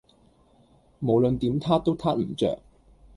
[0.97, 2.59] 無論點撻都撻唔着